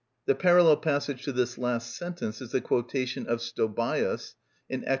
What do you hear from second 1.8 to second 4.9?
sentence is the quotation of Stobæus (_Ecl.